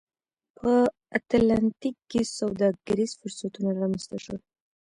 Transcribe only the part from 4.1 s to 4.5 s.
شول.